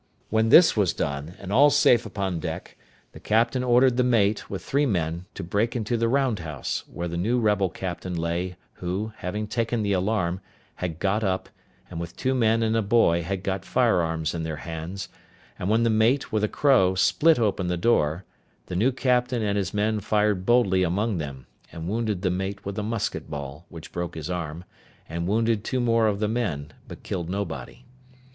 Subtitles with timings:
[0.31, 2.75] When this was done, and all safe upon deck,
[3.11, 7.07] the captain ordered the mate, with three men, to break into the round house, where
[7.07, 10.41] the new rebel captain lay, who, having taken the alarm,
[10.77, 11.49] had got up,
[11.87, 15.07] and with two men and a boy had got firearms in their hands;
[15.59, 18.25] and when the mate, with a crow, split open the door,
[18.65, 22.79] the new captain and his men fired boldly among them, and wounded the mate with
[22.79, 24.63] a musket ball, which broke his arm,
[25.07, 27.85] and wounded two more of the men, but killed nobody.